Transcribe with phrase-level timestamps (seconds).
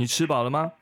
[0.00, 0.72] 你吃饱了吗？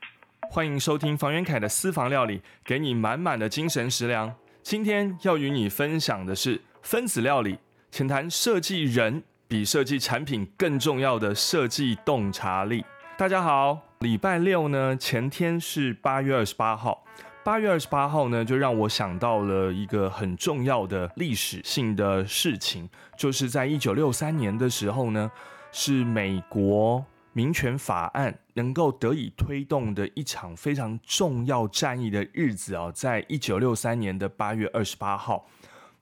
[0.49, 4.33] 欢迎收听房元凯的私房料理，给你满满的精神食粮。
[4.63, 7.59] 今天要与你分享的是分子料理，
[7.91, 12.85] 浅谈设计人比设计产品更重要的设计洞察力。
[13.17, 17.05] 大家好，礼拜六呢，前天是八月二十八号。
[17.43, 25.29] 八月二十八号呢，就让我想到了一个很重要的历史性的事情，就是在一九六三年的时候呢，
[25.73, 27.05] 是美国。
[27.39, 35.47] 民权法案能够得以推动的一场非常重要战役的日子啊，在一九六三年的八月二十八号，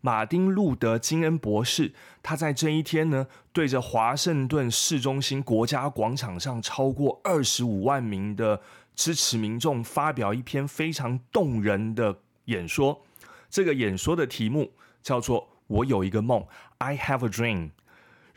[0.00, 1.92] 马丁路德金恩博士
[2.22, 8.62] 他在这一天呢，对着华盛顿市中心国家广场上超过二十五万名的
[8.94, 12.16] 支持民众发表一篇非常动人的
[12.46, 13.02] 演说。
[13.50, 14.72] 这个演说的题目
[15.02, 16.46] 叫做“我有一个梦
[16.78, 17.72] ”，I have a dream。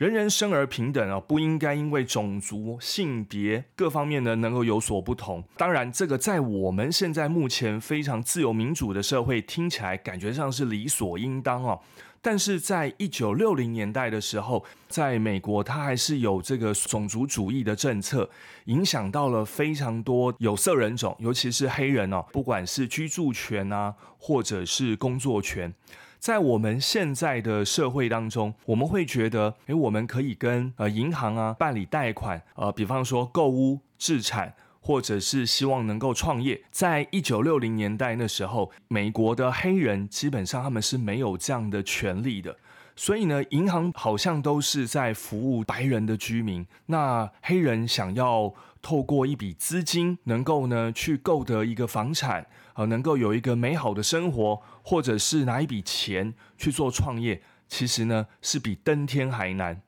[0.00, 5.44] 人人生而平等啊，不应该因为种族、性别各方面呢能够有所不同。
[5.58, 11.78] 当然，这个在我们现在目前非常自由民主的社会，听起来感觉上是理所应当哦。
[12.22, 18.30] 但是在一九六零年代的时候，在美国，它还是有这个种族主义的政策，
[18.64, 25.74] 影响到了非常多有色人种，尤其是黑人哦，不管是居住权啊，或者是工作权。
[26.20, 36.62] 在我们现在的社会当中，我们会觉得，诶，我们可以跟呃银行啊办理贷款，呃，比方说购物、置产，或者是希望能够创业。
[36.70, 42.54] 在一九六零年代那时候，美国的黑人基本上他们是没有这样的权利的，
[43.00, 46.66] 所以呢，银行好像都是在服务白人的居民。
[46.84, 52.46] 那黑人想要透过一笔资金，能够呢去购得一个房产。
[52.74, 59.80] 呃，能够有一个美好的生活，或者是拿一笔钱去做创业，其实呢是比登天还难。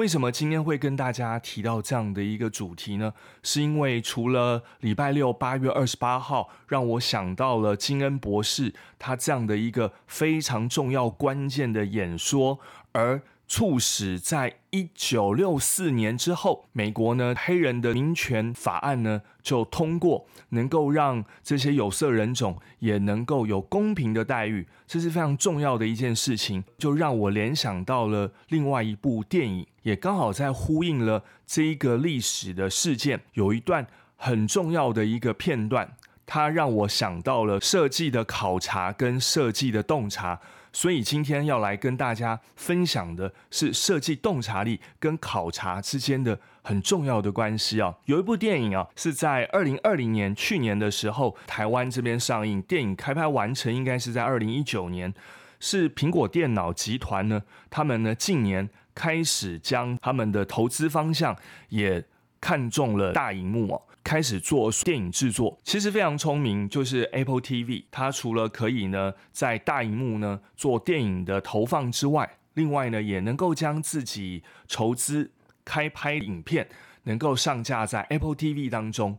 [0.00, 3.12] 为什么今天会跟大家提到这样的一个主题呢？
[3.42, 12.58] 是因为除了礼拜六八月二十八号让我想到了金恩博士他这样的一个非常重要关键的演说，
[12.92, 13.20] 而。
[13.52, 26.62] 促使在一九六四年之后，美国呢黑人的民权法案呢就通过，能够让这些有色人种也能够有公平的待遇，这是非常重要的一件事情。
[26.78, 33.20] 就让我联想到了另外一部电影，也刚好在呼应了这一个历史的事件。
[33.34, 33.86] 有一段
[34.16, 35.96] 很重要的一个片段，
[36.26, 40.40] 它让我想到了设计的考察跟设计的洞察。
[40.72, 47.92] 所以今天要来跟大家分享的是设计洞察力跟考察之间的很重要的关系啊。
[48.04, 55.12] 有一部电影啊，是在二零二零年去年的时候台湾这边上映，电影开拍完成应该是在二零一九年。
[55.58, 61.34] 是苹果电脑集团呢，他们呢近年开始将他们的投资方向
[61.70, 62.04] 也
[62.38, 63.80] 看中了大荧幕哦。
[64.04, 66.68] 开始做电影制作，其实非常聪明。
[66.68, 75.30] 就是 Apple TV，它除了可以呢在大荧幕呢做电影的投放之外，另外呢也能够将自己筹资
[75.64, 76.68] 开拍影片
[77.04, 79.18] 能够上架在 Apple TV 当中。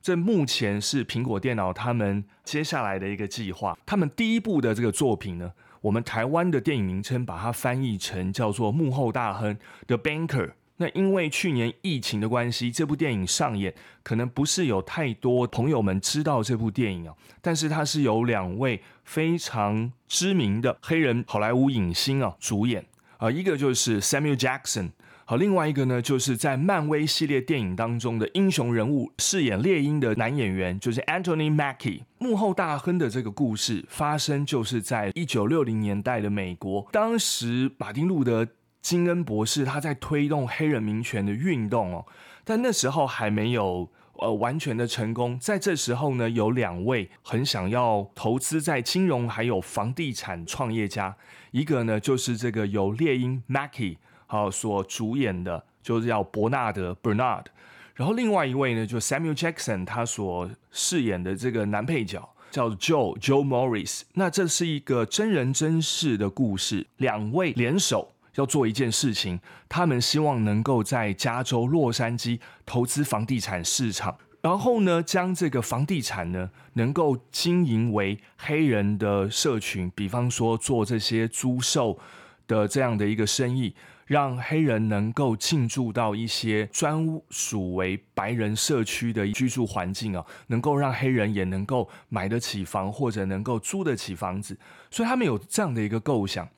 [0.00, 3.76] 这目前是苹果电脑他们接下来的一个计划。
[3.84, 9.54] 他们第一部的这个作品呢，我们台湾的电影名称把它翻译成叫做《幕后大亨》
[9.86, 10.52] The Banker。
[10.76, 17.14] 那因为去年疫情的关系，这部电影上演可能不是有太多朋友们知道这部电影啊。
[17.42, 22.84] 但是它是由两位非常知名的黑人好莱坞影星啊主演
[23.18, 24.92] 啊，一个就是 Samuel Jackson，
[25.30, 32.00] 好，另外一个呢就是在漫威系列电影当中的英雄人物饰演猎鹰的男演员，就是 Anthony Mackie。
[32.18, 38.44] 幕后大亨的这个故事发生就是在一九六零年代的美国，当时马丁路德。
[38.82, 42.06] 金恩博士他在推动黑人民权的运动哦，
[42.44, 45.38] 但那时候还没有呃完全的成功。
[45.38, 51.14] 在这时候呢，有两位很想要投资在金融还有房地产创业家，
[51.52, 53.98] 一个呢就是这个由猎鹰 Mackie
[54.30, 57.46] 好所主演的，就是叫伯纳德 Bernard，
[57.94, 64.02] 然后另外一位呢就 Samuel Jackson 他所饰演的这个男配角叫 Joe Joe Morris。
[64.14, 68.12] 那这是一个真人真事的故事，两位联手。
[68.36, 81.98] 要做一件事情，他们希望能够在加州洛杉矶投资房地产市场，然后呢，将这个房地产呢能够经营为黑人的社群，比方说做这些租售
[82.46, 83.74] 的这样的一个生意，
[84.10, 94.58] 让黑人能够进驻到一些专属为白人社区的居住环境啊，能够让黑人也能够买得起房或者能够租得起房子，
[94.90, 96.48] 所以他们有这样的一个构想。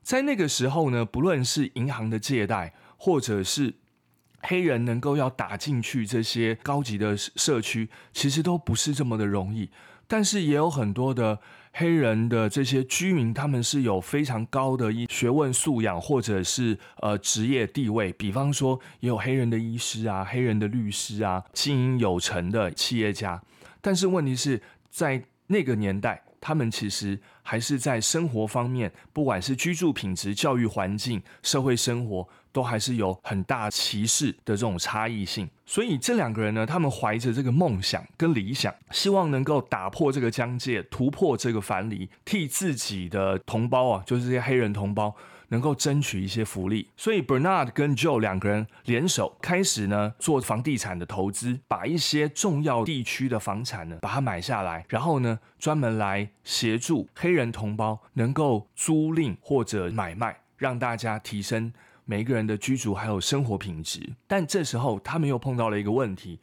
[0.00, 3.74] 在那个时候呢，不论是银行的借贷，或者是
[4.40, 9.68] 黑人能够要打进去这些高级的社区，其实都不是这么的容易。
[10.06, 11.38] 但是也有很多的
[11.72, 18.12] 黑人的这些居民，他们是有非常高的医学问素养，或者是呃职业地位。
[18.12, 23.42] 比方说，也有黑人的医师啊，黑人的律师啊，经营有成的企业家。
[23.80, 24.60] 但是问题是
[24.90, 26.22] 在那个年代。
[26.38, 35.46] 他们其实还是在生活方面，不管是居住品质、教育环境、社会生活，都还是有很大歧视的这种差异性。
[35.66, 45.14] 所以这两个人呢，他们怀着这个梦想跟理想，希望能够打破这个疆界，突破这个藩篱，替自己的同胞啊，就是这些黑人同胞。
[45.48, 61.72] 能够争取一些福利，所以 Bernard 跟 Joe 两个人联手开始呢做房地产的投资，把一些重要地区的房产呢把它买下来，然后呢专门来协助黑人同胞能够租赁或者买卖，让大家提升
[62.06, 64.00] 每一个人的居住还有生活品质。
[64.26, 66.40] 但这时候他们又碰到了一个问题。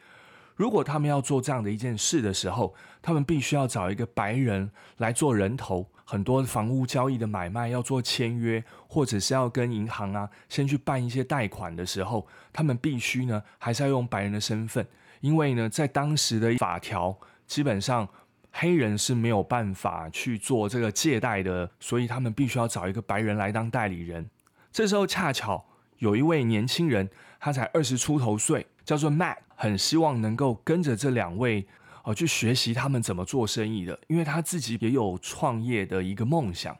[0.56, 5.90] 如果他们要做这样的一件事的时候，他们必须要找一个白人来做人头。
[6.06, 14.86] 很多房屋交易的买卖要做签约，或者是要跟银行啊先去办一些贷款的时候，他们必须呢还是要用白人的身份，
[15.22, 17.18] 因为呢在当时的法条，
[17.48, 18.08] 基本上
[18.52, 24.30] 黑人是没有办法去做这个借贷的，所以他们必须要找一个白人来当代理人。
[24.74, 25.64] 这时候恰巧
[26.00, 27.10] 有一位年轻人，
[27.40, 28.68] 他才二十出头岁。
[28.84, 31.66] 叫做 Matt，很希望能够跟着这两位
[32.04, 36.78] 哦去学习他们怎么做生意的，因为他自己也有创业的一个梦想。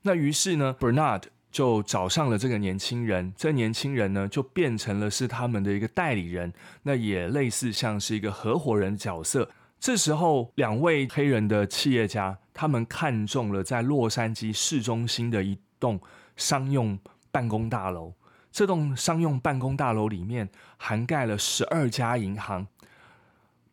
[0.00, 6.50] 那于是呢，Bernard 就找上了这个年轻人，这年轻人呢就变成了是他们的一个代理人，
[6.84, 9.50] 那也类似像是一个合伙人角色。
[9.78, 16.00] 这时候，两位黑人的企业家，他们看中了在洛杉矶市中心的一栋
[16.36, 16.98] 商用
[17.34, 18.14] 办公大楼。
[18.52, 22.68] 这栋商用办公大楼里面涵盖了十二家银行。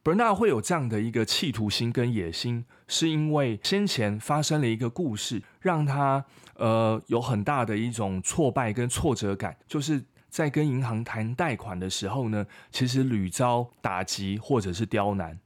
[0.03, 6.25] Bernard 会有这样的一个企图心跟野心，是因为先前发生了一个故事，让他
[6.55, 15.39] 呃有很大的一种挫败跟挫折感，就是在跟银行谈贷款的时候呢，其实屡遭打击或者是刁难。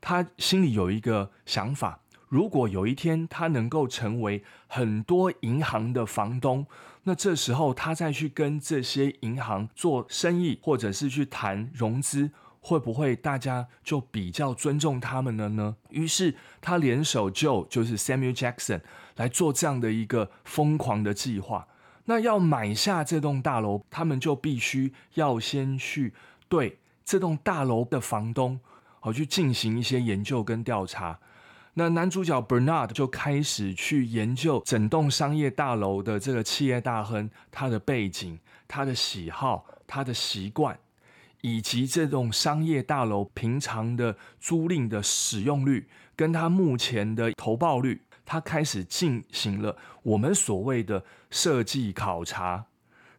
[0.00, 2.00] 他心里有一个想法。
[2.28, 6.64] 如果有一天他能够成为很多银行的房东，
[7.04, 12.30] 那这时候他再去跟这些银行做生意，或者是去谈融资，
[12.60, 15.76] 会不会大家就比较尊重他们了呢？
[15.88, 18.82] 于是他联手就就是 Samuel Jackson
[19.16, 21.66] 来做这样的一个疯狂的计划。
[22.04, 26.12] 那要买下这栋大楼，他们就必须要先去
[26.48, 28.60] 对这栋大楼的房东，
[28.98, 31.18] 好去进行一些研究跟调查。
[31.74, 40.78] 那男主角 Bernard 就开始去研究整栋商业大楼的这个企业大亨，他的背景、他的喜好、他的习惯，
[41.42, 52.66] 以及这栋商业大楼平常的租赁的使用率，跟他目前的投报率，他开始进行了我们所谓的设计考察，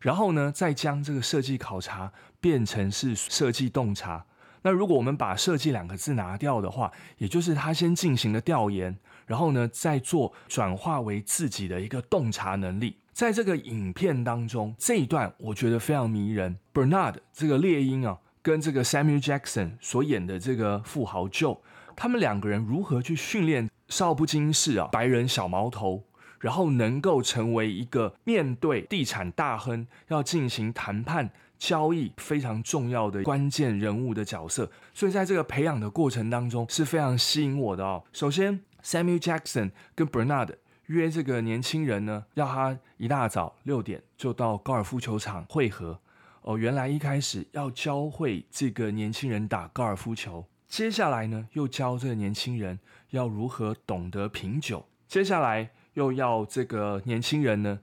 [0.02, 2.12] 然后呢，再将这个设计考察
[2.42, 4.26] 变成是设计洞察。
[4.64, 12.98] 那如果我们把“设计”两个字拿掉的话，也就是他先进行了调研，然后呢，再做转化为自己的一个洞察能力。
[13.12, 16.58] 在这个影片当中，这一段我觉得非常迷人。
[16.74, 21.60] Bernard 这个猎鹰啊，跟这个 Samuel Jackson 所演的这个富豪 Joe，
[21.96, 26.04] 他们两个人如何去训练少不经事啊白人小毛头，
[26.40, 31.32] 然后能够成为一个面对地产大亨要进行谈判。
[31.62, 38.04] 交易非常重要的关键人物的角色，所以在这个培养的过程当中是非常吸引我的哦。
[38.12, 40.56] 首先，Samuel Jackson 跟 Bernard
[40.88, 46.00] 约这个年轻人呢，要他一大早六点就到高尔夫球场汇合。
[46.42, 52.80] 哦，原来一开始要教会这个年轻人打高尔夫球，接下来呢又教这个年轻人
[53.12, 57.80] 要如何懂得品酒，接下来又要这个年轻人呢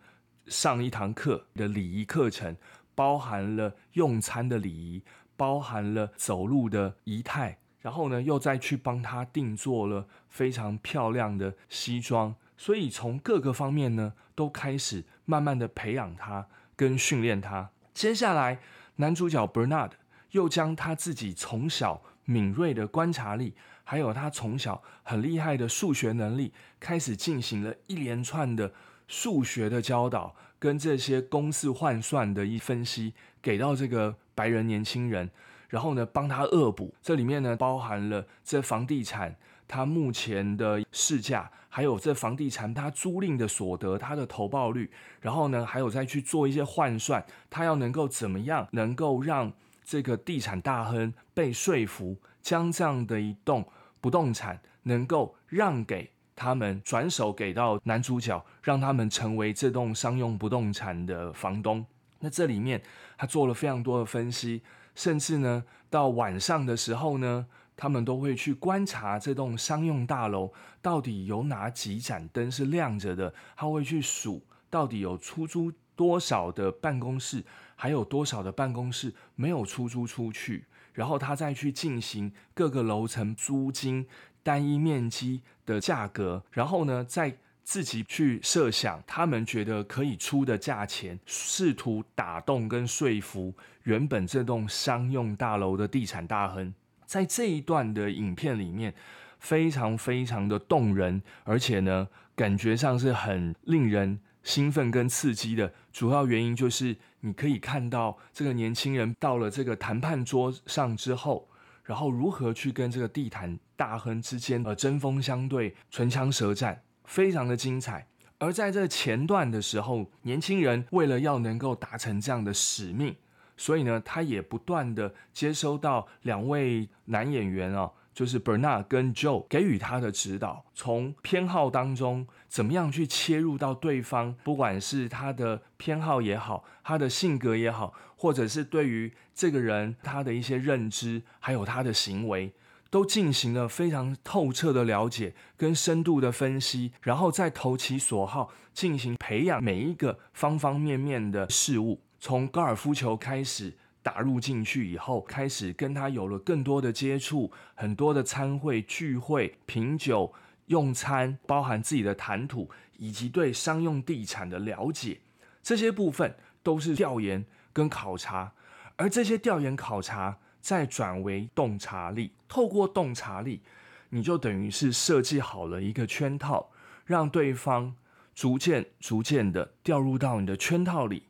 [0.49, 2.57] 上一堂课的礼仪课程。
[2.99, 5.05] 包含了用餐的礼仪，
[5.37, 17.71] 包含了走路的仪态，然后呢，又再去帮他定做了非常漂亮的西装，所以从各个方面呢，都开始慢慢的培养他跟训练他。
[17.95, 18.59] 接下来，
[18.97, 19.93] 男主角 Bernard
[20.33, 28.73] 又将他自己从小敏锐的观察力，还有他从小很厉害的数学能力，开始进行了一连串的
[29.07, 30.35] 数学的教导。
[30.59, 35.31] 跟这些公式换算的一分析给到这个白人年轻人，
[35.69, 39.37] 然后呢帮他恶补，这里面呢包含了这房地产
[39.67, 49.53] 它目前的市价，还有这房地产它租赁的所得，它的投报率，然后呢还有再去做一些换算，它要能够怎么样能够让
[49.85, 53.67] 这个地产大亨被说服，将这样的一栋
[54.01, 61.85] 不动产能够让给他们，转手给到男主角，让他们成为这栋商用不动产的房东。
[62.21, 62.81] 那这里面
[63.17, 64.63] 他做了非常多的分析，
[64.95, 77.43] 甚至呢，到晚上的时候呢，他们都会去观察这栋商用大楼到底有哪几盏灯是亮着的，他会去数到底有出租多少的办公室。
[77.81, 80.65] 还有多少的办公室没有出租出去？
[80.93, 84.05] 然后他再去进行各个楼层租金
[84.49, 93.53] 单一面积的价格，然后呢，再自己去设想他们觉得可以出的价钱，试图打动跟说服
[93.83, 96.73] 原本这栋商用大楼的地产大亨。
[97.05, 98.95] 在这一段的影片里面，
[99.39, 104.19] 非常非常的动人，而且呢，感觉上是很令人。
[104.45, 111.47] 兴奋跟刺激的主要原因就是，你可以看到这个年轻人到了这个谈判桌上之后，
[111.89, 118.07] 然后如何去跟这个地毯大亨之间呃针锋相对、唇枪舌战，非常的精彩。
[118.37, 123.17] 而在这前段的时候，年轻人为了要能够达成这样的使命，
[123.57, 127.91] 所以呢，他也不断的接收到两位男演员啊。
[128.19, 142.53] 就是 Bernard 跟 Joe 给予他的指导，从偏好当中怎么样去切入到对方，不管是他的偏好也好，他的性格也好，或者是对于这个人他的一些认知，还有他的行为，
[142.91, 153.75] 都进行了非常透彻的了解跟深度的分析，然后再投其所好进行培养每一个方方面面的事物，从高尔夫球开始。
[154.09, 160.33] 打入进去以后，开始跟他有了更多的接触，很多的参会、聚会、品酒、
[160.69, 165.21] 用餐，包含自己的谈吐以及对商用地产的了解，
[165.63, 168.55] 这些部分都是调研跟考察，
[168.97, 173.61] 而这些调研考察再转为洞察力，透过洞察力，
[174.09, 176.71] 你就等于是设计好了一个圈套，
[177.05, 177.95] 让对方
[178.35, 181.25] 逐渐、逐渐的掉入到你的圈套里，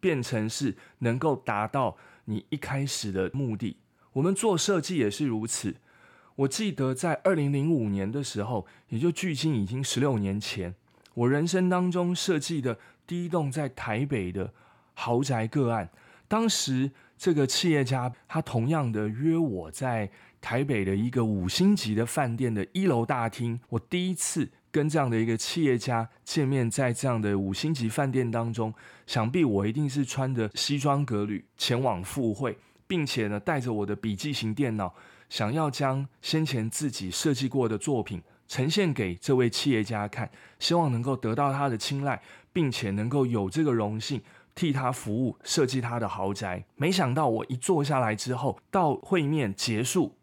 [0.00, 1.96] 变成是能够达到。
[2.26, 3.78] 你一开始的目的，
[4.12, 5.74] 我们做设计也是如此。
[6.36, 10.74] 我记得在二零零五年的时候，也就距今已经十六年前，
[11.14, 14.52] 我人生当中设计的第一栋在台北的
[14.94, 15.88] 豪宅个案。
[16.28, 24.50] 当时这个企业家他同样的约我在台北的一个五星级的饭店的一楼大厅，我第一次。
[24.76, 28.74] 跟这样的一个企业家见面，在这样的五星级饭店当中，
[29.06, 34.94] 想必我一定是穿着西装革履前往赴会，并且呢，带着我的笔记型电脑，
[35.30, 42.20] 想要将先前自己设计过的作品呈现给这位企业家看，希望能够得到他的青睐，
[42.52, 44.20] 并且能够有这个荣幸
[44.54, 46.62] 替他服务设计他的豪宅。
[46.74, 50.14] 没想到我一坐下来之后，到会面结束，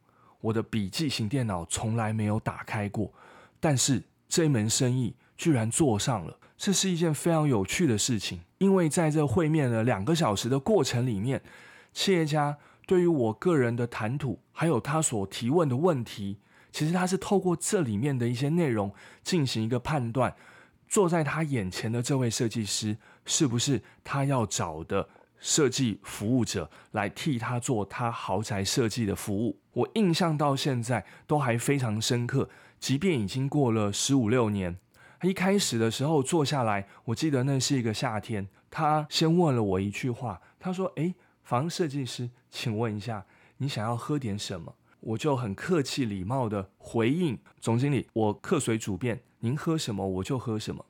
[0.42, 3.12] 我的笔记型电脑从来没有打开过，
[3.60, 4.04] 但是。
[4.34, 8.42] 这一门生意居然做上了，这是一件非常有趣的事情。
[8.58, 11.40] 因为在这会面的两个小时的过程里面，
[11.94, 16.40] 企业家对于我个人的谈吐，还有他所提问的问题，
[16.72, 18.92] 其实他是透过这里面的一些内容
[19.24, 20.36] 进行一个判断。
[20.88, 22.98] 坐在他眼前的这位设计师，
[23.28, 25.08] 是不是他要找的
[25.44, 29.60] 设计服务者来替他做他豪宅设计的服务？
[29.74, 32.50] 我印象到现在都还非常深刻。
[32.80, 34.78] 即便已经过了十五六年，
[35.22, 38.48] 一开始的时候坐下来，我记得那是一个夏天。
[38.72, 43.26] 他先问了我一句话，他说：“诶，房设计师，请问一下，
[43.58, 50.86] 你想要喝点什么？”我就很客气礼貌的回应：“总经理，我客随主便，您喝什么我就喝什么。”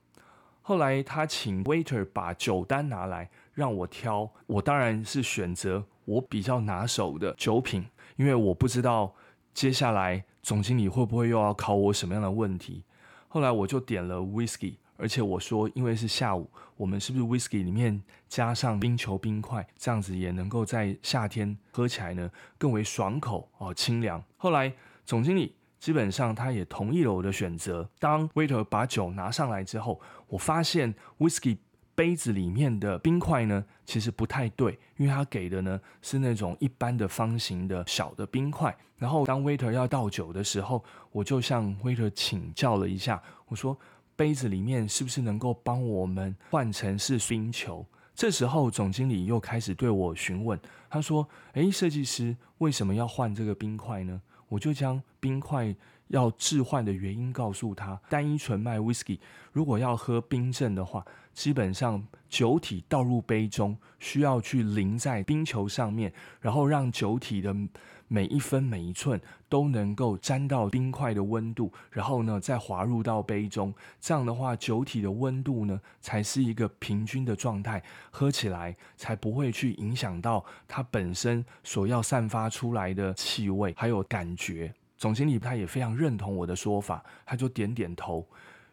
[0.66, 9.14] 后来他请 waiter 把酒单拿来让我挑，我当然是选择我比较拿手的酒品，因为我不知道。
[9.54, 12.84] 接下来总经理会不会又要考我什么样的问题？
[13.28, 24.24] 后来我就点了 whisky，而且我说，因为是下午，我们是不是 whisky 里面加上冰球冰块，这样子也能够在夏天喝起来呢更为爽口哦，清凉。
[24.36, 24.74] 后来
[25.06, 27.88] 总经理基本上他也同意了我的选择。
[28.00, 31.60] 当 waiter 把酒拿上来之后，我发现 whisky。
[31.96, 38.76] 杯子里面的冰块呢，其实不太对，因为他给的呢是那种一般的方形的小的冰块。
[38.98, 43.78] 然后当 waiter 要倒酒的时候，我就向 waiter 请教了一下，我说
[44.16, 47.86] 杯子里面是不是能够帮我们换成是冰球？
[48.16, 50.60] 这时候总经理又开始对我询问，
[50.90, 55.76] 他说：“诶，设计师为什么要换这个冰块呢？”我就将冰块
[56.08, 58.00] 要置换的原因告诉他。
[58.10, 59.20] 单一纯麦 whisky
[59.52, 67.56] 如果要喝冰镇的话，基本上酒体倒入杯中，需要去淋在冰球上面，然后让酒体的。
[68.10, 69.20] 每一分每一寸
[69.50, 77.82] 都能够沾到冰块的温度，然后呢再滑入到杯中，这样的话酒体的温度呢才是一个平均的状态，
[78.12, 84.72] 喝起来才不会去影响到它本身所要散发出来的气味还有感觉。
[85.04, 88.26] 总经理他也非常认同我的说法，他就点点头。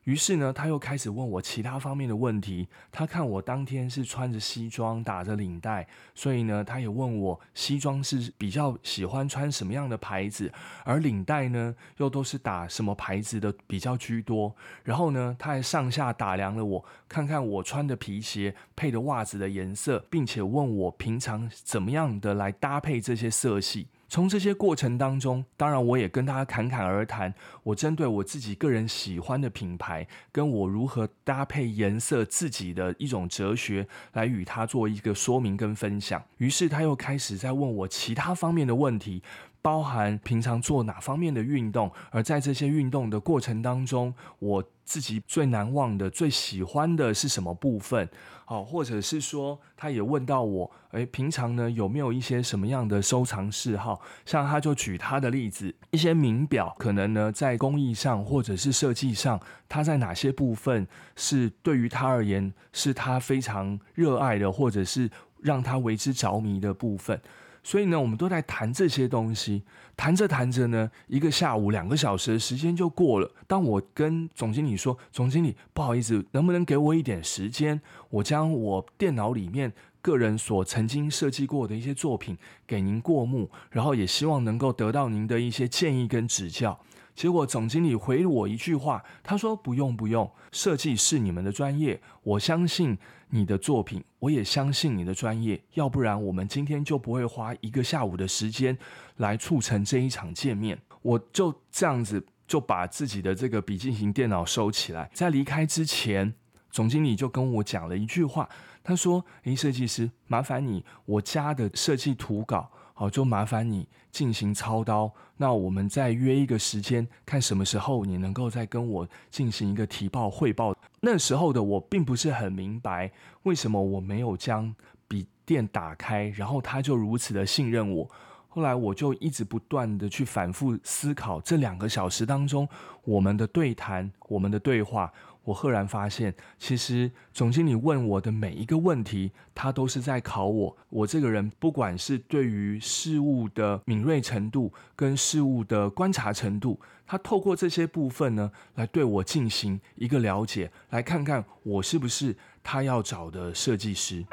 [0.05, 2.69] 于是呢，他又开始问我其他方面的问题。
[2.93, 10.53] 他看我当天是穿着西装，打着领带，所以呢，他也问我西装是比较喜欢穿什么样的牌子，
[10.85, 14.55] 而领带呢，又都是打什么牌子的比较居多。
[14.85, 23.89] 然后呢，他还上下打量了我，看看我穿的皮鞋配的袜子的颜色，并且问我平常怎么样的来搭配这些色系。
[24.11, 27.33] 从这些过程当中，当然我也跟大家侃侃而谈。
[27.63, 36.21] 我针对我自己个人喜欢的品牌，跟我如何搭配颜色自己的一种哲学，来与他做一个说明跟分享。
[36.39, 39.23] 于是他又开始在问我其他方面的问题。
[39.63, 48.09] 包含平常做哪方面的运动，而在这些运动的过程当中，我自己最难忘的、最喜欢的是什么部分？
[48.45, 54.01] 好，或者是说，他也问到我，诶，平常呢有没有一些什么样的收藏嗜好？
[54.25, 65.09] 像他就举他的例子，一些名表，可能呢在工艺上或者是设计上，他在哪些部分是对于他而言是他非常热爱的，或者是
[65.41, 67.21] 让他为之着迷的部分？
[67.63, 69.63] 所以呢，我们都在谈这些东西，
[69.97, 73.31] 谈着谈着呢，一个下午两个小时的时间就过了。
[73.47, 77.81] 当我跟总经理说：“总经理，不好意思，能不能给我一点时间？
[78.09, 82.37] 我将我电脑里面个人所曾经设计过的一些作品
[82.67, 86.81] 给您过目，然后也希望能够得到您的一些建议跟指教。”
[87.13, 92.97] 结果总经理回我一句话，他说：“不用不用，设计是你们的专业，我相信
[93.31, 98.77] 你的作品，我也相信你的专业，要不然我们今天就不会花一个下午的时间
[99.17, 106.35] 来促成这一场见面。”我就这样子就把自己的这个笔记型电脑收起来，在离开之前，
[106.71, 108.49] 总经理就跟我讲了一句话，
[108.83, 115.11] 他说：“诶，设计师，麻烦你，我家的设计图稿。”好，就麻烦你进行操刀。
[115.39, 120.77] 那我们再约一个时间，看什么时候你能够再跟我进行一个提报汇报。
[121.01, 123.11] 那时候的我并不是很明白，
[123.45, 124.75] 为什么我没有将
[125.09, 128.07] 笔电打开，然后他就如此的信任我。
[128.51, 132.69] 后来我就一直不断的去反复思考，这两个小时当中
[133.05, 135.11] 我们的对谈，我们的对话。
[135.45, 140.77] 我赫然发现，其实总经理问我的每一个问题，他都是在考我。
[140.89, 154.25] 我这个人，不管是对于事物的敏锐程度，跟事物的观察程度，他透过这些部分呢，来对我进行一个了解，来看看我是不是他要找的设计师。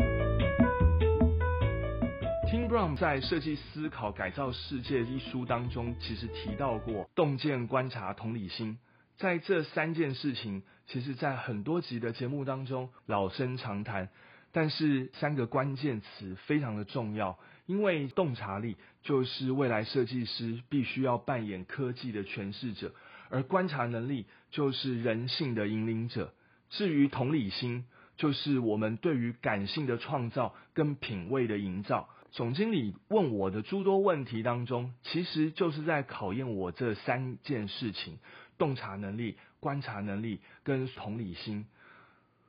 [2.50, 8.78] Tim Brown 在《设计思考改造世界》一书当中，其实提到过洞见、观察、同理心。
[9.18, 14.10] 在这三件事情，其实，在很多集的节目当中老生常谈，
[14.54, 22.94] 但是三个关键词非常的重要，因为洞察力就是未来设计师必须要扮演科技的诠释者，
[23.30, 26.34] 而观察能力就是人性的引领者。
[26.70, 32.08] 至于同理心，就是我们对于感性的创造跟品味的营造。
[32.32, 38.20] 总经理问我的诸多问题当中，其实就是在考验我这三件事情。
[38.58, 41.66] 洞察能力、观察能力跟同理心。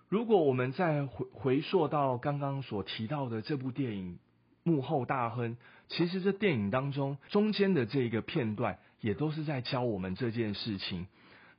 [0.09, 4.15] 如果我们再回回溯到刚刚所提到的这部电影
[4.63, 5.57] 《幕后大亨》，
[5.89, 11.07] 其实这电影当中中间的这一个片段，也都是在教我们这件事情。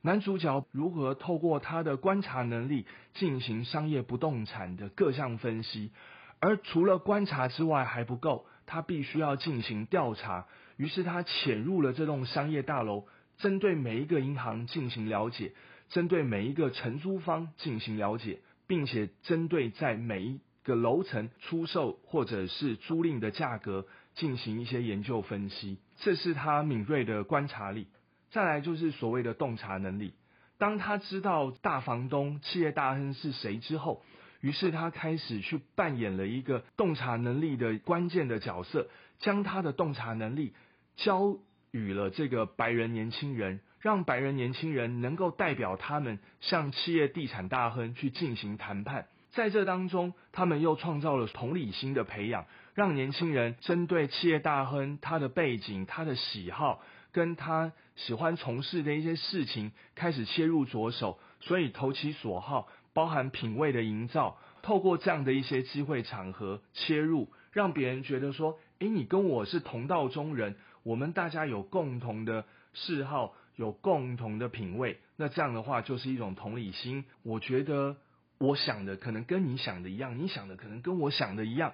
[0.02, 5.92] 男主角如何透过他的观察能力进行商业不动产的各项分析，
[6.40, 10.46] 而除了观察之外还不够，他必须要进行调查。
[10.76, 13.06] 于是他潜入了这栋商业大楼。
[13.40, 15.52] 针对每一个银行进行了解，
[15.88, 27.88] 针对每一个承租方进行了解，并且针对在每一个楼层出售或者是租赁的价格进行一些研究分析，这是他敏锐的观察力。
[28.30, 30.12] 再来就是所谓的洞察能力。
[30.58, 34.02] 当他知道大房东、企业大亨是谁之后，
[34.42, 40.52] 于是他开始去扮演了一个洞察能力的关键的角色，将他的洞察能力
[40.96, 41.38] 交。
[41.70, 77.04] 与了这个白人年轻人，让白人年轻人能够代表他们向企业地产大亨去进行谈判，在这当中，他们又创造了同理心的培养，让年轻人针对企业大亨他的背景、他的喜好跟他喜欢从事的一些事情开始切入着手，所以投其所好，包含品味的营造，透过这样的一些机会场合切入，让别人觉得说，诶，你跟我是同道中人，我们大家有共同的嗜好，有共同的品味，那这样的话就是一种同理心。
[77.22, 77.96] 我觉得
[78.38, 81.72] 我想的可能跟你想的一样，你想的可能跟我想的一样。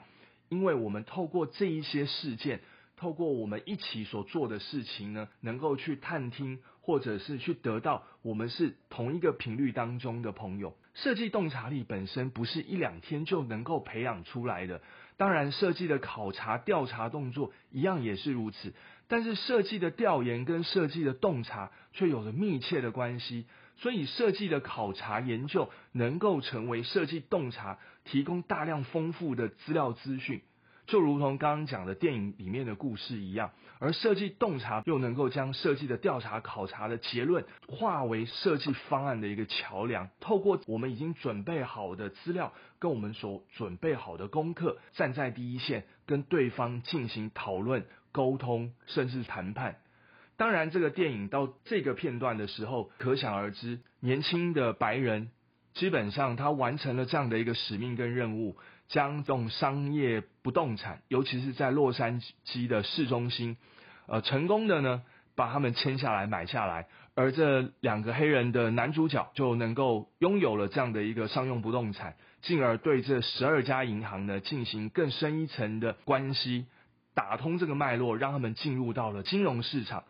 [0.49, 2.61] 因为我们透过这一些事件，
[2.97, 10.77] 透过我们一起所做的事情呢，能够去探听，或者是去得到我们是同一个频率当中的朋友。
[10.95, 14.81] 设计洞察力本身不是一两天就能够培养出来的，
[15.17, 18.73] 当然设计的考察调查动作一样也是如此。
[19.09, 23.47] 但是设计的调研跟设计的洞察却有着密切的关系。
[23.79, 30.41] 所以，设计的考察研究能够成为设计洞察提供大量丰富的资料资讯，
[30.87, 33.51] 就如同刚刚讲的电影里面的故事一样。
[33.79, 40.09] 而设计洞察又能够将设计的调查考察的结论化为设计方案的一个桥梁。
[40.21, 47.85] 透过我们已经准备好的资料，跟我们所准备好的功课，站在第一线跟对方进行讨论、
[48.17, 49.77] 沟通，甚至谈判。
[50.39, 55.29] 当然，这个电影到这个片段的时候，可想而知，年轻的白人
[55.75, 58.57] 基本上他完成了这样的一个使命跟任务，
[58.89, 63.59] 将这种商业不动产，尤其是在洛杉矶的市中心，
[64.07, 65.03] 呃，成功的呢
[65.35, 76.67] 把他们签下来买下来，而这两个黑人的男主角就能够拥有了这样的一个商用不动产，进而对这十二家银行呢进行更深一层的关系，
[77.17, 80.05] 打通这个脉络，让他们进入到了金融市场。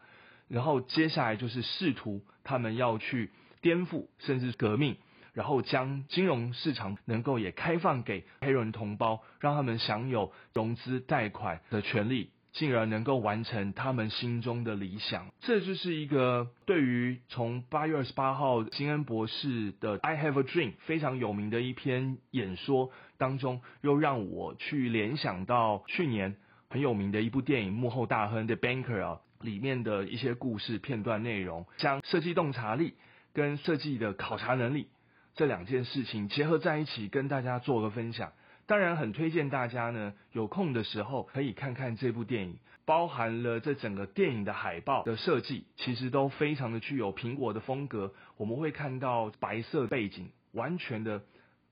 [0.48, 4.96] 然后接下来就是试图他们要去颠覆甚至革命，
[5.32, 15.28] 然后将金融市场能够也开放给黑人同胞，让他们享有融资贷款的权利，进而能够完成他们心中的理想。
[15.40, 26.36] 这就是一个对于从八月二十八号金恩博士的《I Have a Dream》非常有名的一篇演说当中，又让我去联想到去年
[26.68, 29.20] 很有名的一部电影《幕后大亨》的 Banker 啊。
[29.42, 32.94] 里面的一些故事片段内容，将设计洞察力
[33.34, 34.88] 跟设计的考察能力
[35.34, 38.32] 这两件事情结合在一起，跟大家做个分享。
[38.64, 48.14] 当然，很推荐大家呢有空的时候可以看看这部电影，包含了这整个电影的海报的设计，其实都非常的具有苹果的风格。
[48.38, 51.20] 我们会看到白色背景，完全的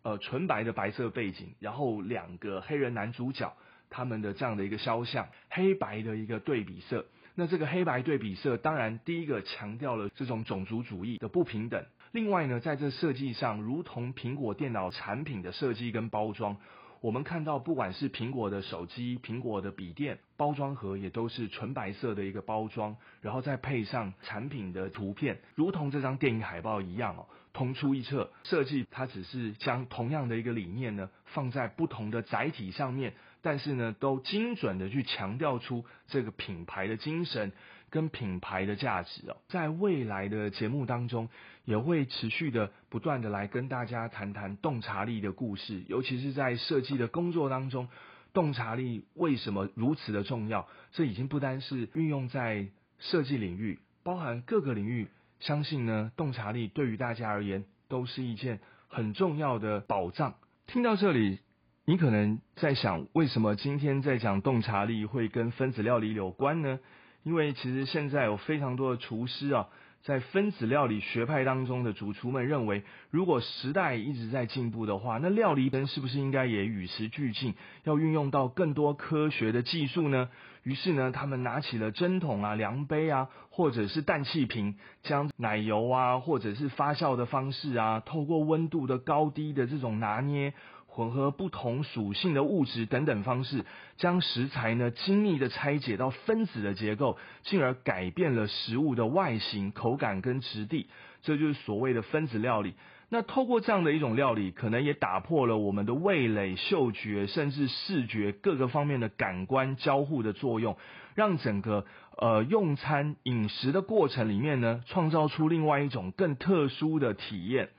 [0.02, 3.56] 呃纯白的白色背景，然后两个黑人男主角
[3.90, 7.06] 他们的这样的一个肖像，黑白的一个对比色。
[7.34, 11.84] 那这个黑白对比色，当然第一个强调了这种种族主义的不平等。
[12.12, 16.56] 另外呢，在这设计上，如同苹果电脑产品的设计跟包装，
[17.00, 28.30] 我们看到不管是苹果的手机、苹果的笔电，包装盒也都是纯白色的一个包装，然后再配上产品的图片，如同这张电影海报一样哦，同出一辙。
[28.42, 33.14] 设计它只是将同样的一个理念呢，放在不同的载体上面。
[33.40, 37.52] 但是呢，都精准的去强调出这个品牌的精神
[37.90, 39.36] 跟品牌的价值哦。
[39.48, 41.28] 在未来的节目当中，
[41.66, 47.88] 也会持续的不断的来跟大家谈谈洞察力的故事，尤其是在设计的工作当中，
[48.32, 50.66] 洞察力为什么如此的重要？
[50.92, 55.08] 这已经不单是运用在设计领域，包含各个领域，
[55.44, 60.34] 相信呢，洞察力对于大家而言都是一件很重要的宝藏。
[60.66, 61.38] 听到这里。
[61.86, 66.80] 你可能在想，为什么今天在讲洞察力会跟分子料理有关呢？
[67.24, 69.68] 因为其实现在有非常多的厨师啊，
[70.04, 80.28] 在分子料理学派当中的主厨们认为，如果时代一直在进步的话，那料理本是不是应该也与时俱进，要运用到更多科学的技术呢？
[80.62, 90.52] 于是呢，他们拿起了针筒啊、量杯啊，或者是氮气瓶，将奶油啊，或者是发酵的方式啊，透过温度的高低的这种拿捏。
[90.94, 93.64] 混合不同属性的物质等等方式，
[93.96, 100.86] 将食材呢精密的拆解到分子的结构，进而改变了食物的外形、口感跟质地，
[101.22, 102.74] 这就是所谓的分子料理。
[103.08, 110.76] 那透过这样的一种料理，可能也打破了我们的味蕾、嗅觉甚至视觉各个方面的感官交互的作用，
[111.16, 111.84] 让整个
[112.16, 117.70] 呃用餐饮食的过程里面呢，创造出另外一种更特殊的体验。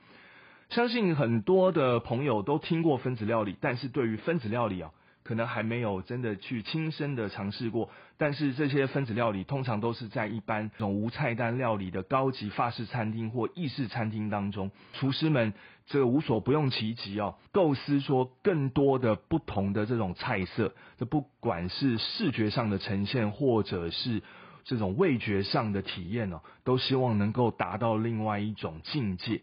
[0.68, 4.90] 相信很多的朋友都听过分子料理，但是对于分子料理啊，
[5.22, 7.88] 可能还没有真的去亲身的尝试过。
[8.18, 15.54] 但是这些分子料理通常都是在一般这种无菜单料理的高级法式餐厅或意式餐厅当中，厨师们
[15.86, 24.22] 这个无所不用其极哦，构思说更多的不同的这种菜色，这不管是视觉上的呈现，或者是
[24.64, 29.42] 这种味觉上的体验哦，都希望能够达到另外一种境界。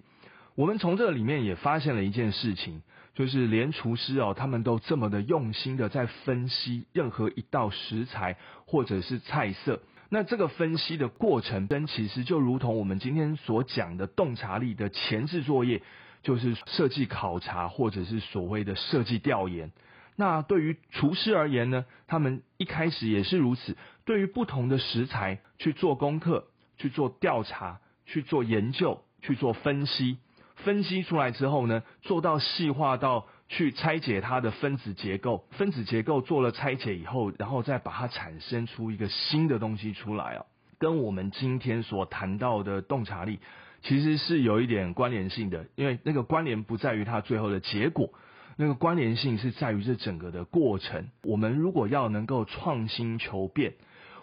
[0.55, 2.81] 我们从这里面也发现了一件事情。
[3.15, 9.83] 就是连厨师哦，他们都这么的用心的在分析任何一道食材或者是菜色。
[10.09, 15.83] 那这个分析的过程，跟其实就如同我们今天所讲的洞察力的前置作业，
[16.23, 19.71] 就是设计考察或者是所谓的设计调研。
[20.15, 26.47] 那对于厨师而言呢，他们一开始也是如此，对于不同的食材去做功课、
[26.79, 30.17] 去做调查、去做研究、去做分析。
[30.63, 40.45] 分析出来之后呢，做到细化到去拆解它的分子结构，分子结构做了拆解以后，然后再把它产生出一个新的东西出来啊，
[40.79, 43.39] 跟我们今天所谈到的洞察力
[43.81, 48.09] 其实是有一点关联性的，因为那个关联不在于它最后的结果，
[48.55, 51.09] 那个关联性是在于这整个的过程。
[51.23, 53.73] 我们如果要能够创新求变，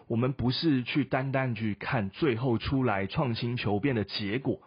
[0.08, 4.60] 我们不是去单单去看最后出来创新求变的结果。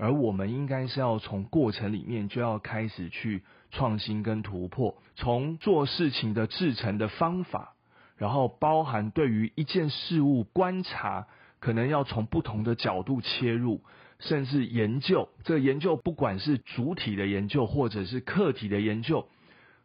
[0.00, 7.74] 而我们应该是要从过程里面就要开始去创新跟突破，从做事情的制成的方法，
[8.16, 11.26] 然后包含对于一件事物观察，
[11.58, 13.82] 可能要从不同的角度切入，
[14.18, 15.28] 甚至研究。
[15.44, 19.28] 这个研究不管是主体的研究或者是客体的研究。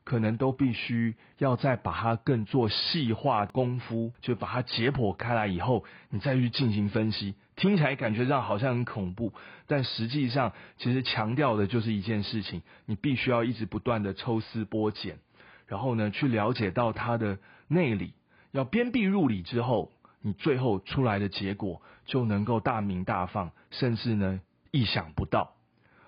[0.05, 7.35] 可能都必须要再把它更做细化功夫，就把它解剖开来以后，你再去进行分析。
[7.55, 9.33] 听起来感觉上好像很恐怖，
[9.65, 15.17] 但实际上其实强调的就是一件事情：你必须要一直不断的抽丝剥茧，
[15.65, 18.13] 然后呢去了解到它的内里，
[18.51, 19.91] 要鞭辟入里之后，
[20.21, 24.39] 你最后出来的结果就能够大明大放，甚至呢
[24.69, 25.54] 意想不到。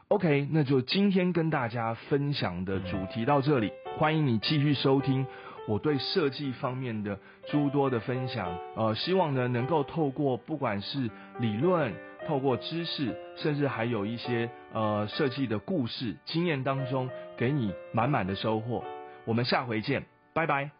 [0.09, 3.73] OK，那就今天跟大家分享的主题到这里。
[3.97, 5.27] 欢迎你继续收听
[5.67, 7.19] 我对设计方面的
[7.51, 11.93] 诸多的分享，呃，希望呢能够透过不管是理论、
[12.25, 18.85] 透过知识，甚至还有一些呃设计的故事经验当中，给你满满的收获。
[19.25, 20.71] 我们下回见，拜拜。